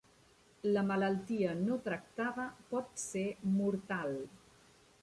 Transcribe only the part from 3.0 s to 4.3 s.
ser mortal.